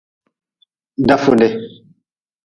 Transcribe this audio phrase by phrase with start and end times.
[1.07, 1.49] Dafude.